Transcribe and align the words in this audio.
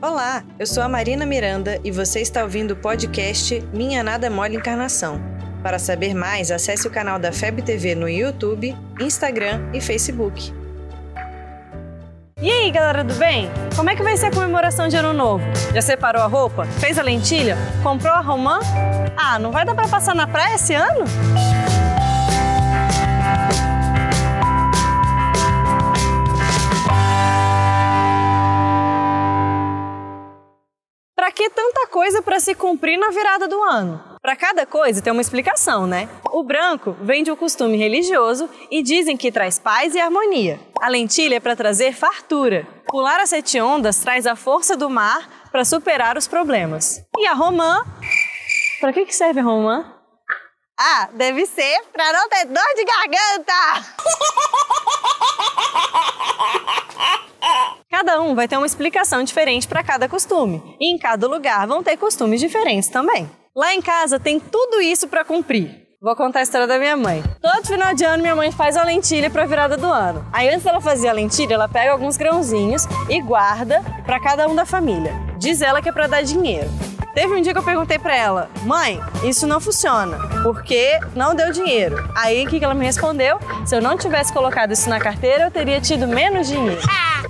Olá, 0.00 0.44
eu 0.60 0.64
sou 0.64 0.80
a 0.80 0.88
Marina 0.88 1.26
Miranda 1.26 1.80
e 1.82 1.90
você 1.90 2.20
está 2.20 2.44
ouvindo 2.44 2.70
o 2.70 2.76
podcast 2.76 3.60
Minha 3.72 4.00
Nada 4.00 4.30
Mole 4.30 4.54
Encarnação. 4.54 5.20
Para 5.60 5.76
saber 5.76 6.14
mais, 6.14 6.52
acesse 6.52 6.86
o 6.86 6.90
canal 6.90 7.18
da 7.18 7.32
FEB 7.32 7.62
TV 7.62 7.96
no 7.96 8.08
YouTube, 8.08 8.76
Instagram 9.00 9.60
e 9.74 9.80
Facebook. 9.80 10.54
E 12.40 12.48
aí, 12.48 12.70
galera 12.70 13.02
do 13.02 13.12
bem? 13.14 13.50
Como 13.74 13.90
é 13.90 13.96
que 13.96 14.02
vai 14.04 14.16
ser 14.16 14.26
a 14.26 14.30
comemoração 14.30 14.86
de 14.86 14.94
Ano 14.94 15.12
Novo? 15.12 15.44
Já 15.74 15.82
separou 15.82 16.22
a 16.22 16.26
roupa? 16.28 16.64
Fez 16.78 16.96
a 16.96 17.02
lentilha? 17.02 17.56
Comprou 17.82 18.12
a 18.12 18.20
romã? 18.20 18.60
Ah, 19.16 19.36
não 19.36 19.50
vai 19.50 19.64
dar 19.64 19.74
para 19.74 19.88
passar 19.88 20.14
na 20.14 20.28
praia 20.28 20.54
esse 20.54 20.74
ano? 20.74 21.04
Coisa 31.98 32.22
para 32.22 32.38
se 32.38 32.54
cumprir 32.54 32.96
na 32.96 33.10
virada 33.10 33.48
do 33.48 33.60
ano? 33.60 34.00
Para 34.22 34.36
cada 34.36 34.64
coisa 34.64 35.02
tem 35.02 35.12
uma 35.12 35.20
explicação, 35.20 35.84
né? 35.84 36.08
O 36.30 36.44
branco 36.44 36.96
vem 37.02 37.24
de 37.24 37.32
um 37.32 37.34
costume 37.34 37.76
religioso 37.76 38.48
e 38.70 38.84
dizem 38.84 39.16
que 39.16 39.32
traz 39.32 39.58
paz 39.58 39.96
e 39.96 39.98
harmonia. 39.98 40.60
A 40.80 40.88
lentilha 40.88 41.34
é 41.34 41.40
para 41.40 41.56
trazer 41.56 41.92
fartura. 41.92 42.64
Pular 42.86 43.18
as 43.18 43.30
sete 43.30 43.60
ondas 43.60 43.98
traz 43.98 44.28
a 44.28 44.36
força 44.36 44.76
do 44.76 44.88
mar 44.88 45.48
para 45.50 45.64
superar 45.64 46.16
os 46.16 46.28
problemas. 46.28 47.04
E 47.18 47.26
a 47.26 47.34
romã? 47.34 47.84
Para 48.80 48.92
que, 48.92 49.04
que 49.04 49.14
serve 49.14 49.40
a 49.40 49.42
romã? 49.42 49.92
Ah, 50.78 51.08
deve 51.14 51.46
ser 51.46 51.82
para 51.92 52.12
não 52.12 52.28
ter 52.28 52.44
dor 52.44 52.74
de 52.76 52.84
garganta! 52.84 53.88
Um 58.20 58.34
vai 58.34 58.48
ter 58.48 58.56
uma 58.56 58.66
explicação 58.66 59.22
diferente 59.22 59.68
para 59.68 59.82
cada 59.82 60.08
costume, 60.08 60.62
e 60.80 60.92
em 60.92 60.98
cada 60.98 61.26
lugar 61.26 61.66
vão 61.66 61.82
ter 61.82 61.96
costumes 61.96 62.40
diferentes 62.40 62.88
também. 62.88 63.30
Lá 63.56 63.74
em 63.74 63.80
casa 63.80 64.18
tem 64.18 64.38
tudo 64.38 64.80
isso 64.80 65.08
para 65.08 65.24
cumprir. 65.24 65.88
Vou 66.00 66.14
contar 66.14 66.38
a 66.38 66.42
história 66.42 66.66
da 66.66 66.78
minha 66.78 66.96
mãe. 66.96 67.24
Todo 67.42 67.66
final 67.66 67.92
de 67.92 68.04
ano 68.04 68.22
minha 68.22 68.36
mãe 68.36 68.52
faz 68.52 68.76
a 68.76 68.84
lentilha 68.84 69.28
para 69.28 69.46
virada 69.46 69.76
do 69.76 69.86
ano. 69.86 70.24
Aí 70.32 70.48
antes 70.48 70.62
dela 70.62 70.80
fazer 70.80 71.08
a 71.08 71.12
lentilha, 71.12 71.54
ela 71.54 71.68
pega 71.68 71.90
alguns 71.90 72.16
grãozinhos 72.16 72.84
e 73.08 73.20
guarda 73.20 73.82
para 74.06 74.20
cada 74.20 74.46
um 74.46 74.54
da 74.54 74.64
família. 74.64 75.12
Diz 75.38 75.60
ela 75.60 75.82
que 75.82 75.88
é 75.88 75.92
para 75.92 76.06
dar 76.06 76.22
dinheiro. 76.22 76.68
Teve 77.18 77.34
um 77.34 77.40
dia 77.40 77.52
que 77.52 77.58
eu 77.58 77.64
perguntei 77.64 77.98
para 77.98 78.14
ela, 78.14 78.48
mãe, 78.62 79.00
isso 79.24 79.44
não 79.44 79.60
funciona, 79.60 80.16
porque 80.44 81.00
não 81.16 81.34
deu 81.34 81.50
dinheiro. 81.50 82.08
Aí 82.14 82.46
o 82.46 82.48
que 82.48 82.64
ela 82.64 82.74
me 82.74 82.86
respondeu? 82.86 83.40
Se 83.66 83.74
eu 83.74 83.82
não 83.82 83.98
tivesse 83.98 84.32
colocado 84.32 84.70
isso 84.70 84.88
na 84.88 85.00
carteira, 85.00 85.46
eu 85.46 85.50
teria 85.50 85.80
tido 85.80 86.06
menos 86.06 86.46
dinheiro. 86.46 86.80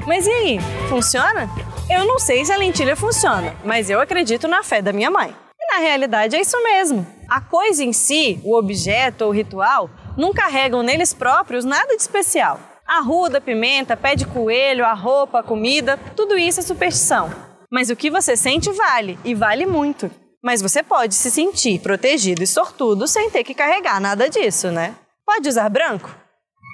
Mas 0.06 0.27
e 0.27 0.30
aí, 0.30 0.58
funciona? 0.91 1.48
Eu 1.89 2.05
não 2.05 2.19
sei 2.19 2.45
se 2.45 2.53
a 2.53 2.58
lentilha 2.58 2.95
funciona, 2.95 3.55
mas 3.64 3.89
eu 3.89 3.98
acredito 3.98 4.47
na 4.47 4.62
fé 4.62 4.83
da 4.83 4.92
minha 4.92 5.11
mãe. 5.11 5.34
E 5.58 5.75
na 5.75 5.80
realidade 5.80 6.36
é 6.36 6.41
isso 6.42 6.62
mesmo. 6.62 7.06
A 7.27 7.41
coisa 7.41 7.83
em 7.83 7.95
si, 7.95 8.39
o 8.45 8.58
objeto 8.58 9.25
ou 9.25 9.30
o 9.30 9.34
ritual, 9.34 9.89
não 10.19 10.34
carregam 10.34 10.83
neles 10.83 11.14
próprios 11.14 11.64
nada 11.64 11.97
de 11.97 12.02
especial. 12.02 12.61
A 12.86 13.00
ruda, 13.00 13.39
a 13.39 13.41
pimenta, 13.41 13.97
pé 13.97 14.14
de 14.14 14.27
coelho, 14.27 14.84
a 14.84 14.92
roupa, 14.92 15.41
a 15.41 15.42
comida, 15.42 15.98
tudo 16.14 16.36
isso 16.36 16.61
é 16.61 16.62
superstição. 16.62 17.48
Mas 17.70 17.91
o 17.91 17.97
que 17.97 18.11
você 18.11 18.36
sente 18.36 18.70
vale, 18.72 19.19
e 19.24 19.34
vale 19.34 19.66
muito. 19.66 20.11
Mas 20.42 20.62
você 20.62 20.83
pode 20.83 21.14
se 21.14 21.30
sentir 21.30 21.80
protegido 21.80 22.42
e 22.42 22.47
sortudo 22.47 23.06
sem 23.06 23.30
ter 23.30 23.44
que 23.44 23.55
carregar 23.55 24.00
nada 24.00 24.28
disso, 24.28 24.70
né? 24.70 24.94
Pode 25.27 25.48
usar 25.48 25.69
branco? 25.69 26.08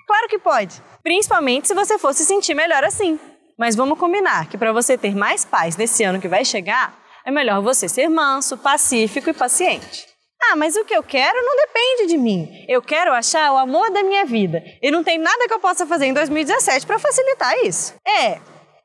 Claro 0.06 0.28
que 0.28 0.38
pode, 0.38 0.80
principalmente 1.02 1.66
se 1.66 1.74
você 1.74 1.98
for 1.98 2.14
se 2.14 2.24
sentir 2.24 2.54
melhor 2.54 2.84
assim. 2.84 3.18
Mas 3.58 3.74
vamos 3.74 3.98
combinar 3.98 4.48
que 4.48 4.58
para 4.58 4.72
você 4.72 4.98
ter 4.98 5.14
mais 5.14 5.44
paz 5.44 5.76
nesse 5.76 6.04
ano 6.04 6.20
que 6.20 6.28
vai 6.28 6.44
chegar, 6.44 6.96
é 7.24 7.30
melhor 7.30 7.62
você 7.62 7.88
ser 7.88 8.08
manso, 8.08 8.56
pacífico 8.58 9.30
e 9.30 9.34
paciente. 9.34 10.06
Ah, 10.50 10.56
mas 10.56 10.76
o 10.76 10.84
que 10.84 10.94
eu 10.94 11.02
quero 11.02 11.40
não 11.42 11.56
depende 11.56 12.06
de 12.08 12.18
mim. 12.18 12.66
Eu 12.68 12.82
quero 12.82 13.12
achar 13.12 13.52
o 13.52 13.56
amor 13.56 13.90
da 13.90 14.02
minha 14.02 14.26
vida. 14.26 14.62
E 14.82 14.90
não 14.90 15.02
tem 15.02 15.18
nada 15.18 15.48
que 15.48 15.54
eu 15.54 15.60
possa 15.60 15.86
fazer 15.86 16.06
em 16.06 16.12
2017 16.12 16.86
para 16.86 16.98
facilitar 16.98 17.56
isso. 17.64 17.94
É, 18.06 18.38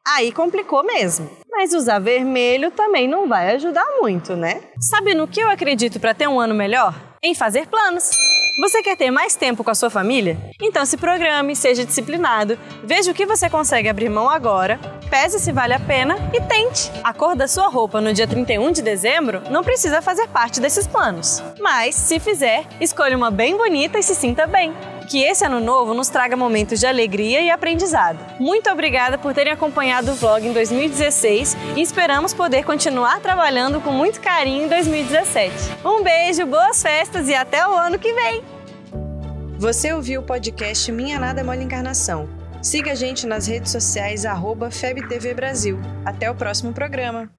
aí 0.08 0.32
complicou 0.32 0.84
mesmo. 0.84 1.30
Mas 1.52 1.74
usar 1.74 2.00
vermelho 2.00 2.72
também 2.72 3.08
não 3.08 3.28
vai 3.28 3.56
ajudar 3.56 3.86
muito, 4.00 4.36
né? 4.36 4.62
Sabe 4.80 5.14
no 5.14 5.28
que 5.28 5.40
eu 5.40 5.50
acredito 5.50 6.00
para 6.00 6.14
ter 6.14 6.28
um 6.28 6.40
ano 6.40 6.54
melhor? 6.54 6.94
Em 7.22 7.34
fazer 7.34 7.68
planos. 7.68 8.12
Você 8.62 8.84
quer 8.84 8.98
ter 8.98 9.10
mais 9.10 9.36
tempo 9.36 9.64
com 9.64 9.72
a 9.72 9.76
sua 9.76 9.90
família? 9.90 10.38
Então 10.62 10.86
se 10.86 10.98
programe, 10.98 11.56
seja 11.56 11.86
disciplinado, 11.86 12.60
veja 12.84 13.12
o 13.12 13.14
que 13.14 13.26
você 13.26 13.50
consegue 13.50 13.88
abrir 13.88 14.10
mão 14.10 14.30
agora, 14.30 14.78
pese 15.10 15.40
se 15.40 15.52
vale 15.52 15.74
a 15.74 15.80
pena 15.80 16.18
e 16.34 16.42
tente. 16.42 16.92
A 17.04 17.14
cor 17.14 17.36
da 17.36 17.48
sua 17.48 17.70
roupa 17.70 18.02
no 18.02 18.14
dia 18.14 18.28
31 18.28 18.72
de 18.72 18.82
dezembro 18.82 19.42
não 19.50 19.64
precisa 19.64 20.02
fazer 20.02 20.28
parte 20.28 20.60
desses 20.60 20.86
planos. 20.86 21.42
Mas, 21.60 21.96
se 21.96 22.20
fizer, 22.20 22.66
escolha 22.82 23.16
uma 23.16 23.32
bem 23.32 23.56
bonita 23.56 23.98
e 23.98 24.04
se 24.04 24.14
sinta 24.14 24.46
bem 24.46 24.74
que 25.10 25.24
esse 25.24 25.44
ano 25.44 25.60
novo 25.60 25.94
nos 25.94 26.08
traga 26.08 26.38
momentos 26.38 26.80
de 26.80 26.86
alegria 26.86 27.42
e 27.42 27.50
aprendizado. 27.50 28.20
Muito 28.40 28.70
obrigada 28.70 29.18
por 29.18 29.34
terem 29.34 29.52
acompanhado 29.52 30.12
o 30.12 30.16
vlog 30.16 30.48
em 30.48 30.54
2016 30.54 31.58
e 31.76 31.82
esperamos 31.82 32.34
poder 32.34 32.64
continuar 32.64 33.20
trabalhando 33.20 33.82
com 33.82 33.92
muito 33.92 34.22
carinho 34.22 34.66
em 34.66 34.68
2017. 34.68 35.54
Um 35.84 36.04
beijo, 36.04 36.46
boas 36.46 36.82
festas 36.82 37.28
e 37.28 37.34
até 37.34 37.68
o 37.68 37.74
ano 37.74 37.98
que 37.98 38.14
vem! 38.14 38.44
Você 39.58 39.92
ouviu 39.92 40.22
o 40.22 40.24
podcast 40.24 40.92
Minha 40.92 41.20
Nada 41.20 41.44
Mole 41.44 41.64
Encarnação. 41.64 42.30
Siga 42.62 42.92
a 42.92 42.96
gente 42.96 43.26
nas 43.26 43.48
redes 43.48 43.72
sociais, 43.72 44.26
arroba 44.26 44.70
FebTV 44.70 45.34
Brasil. 45.34 45.80
Até 46.06 46.30
o 46.30 46.36
próximo 46.36 46.72
programa. 46.72 47.30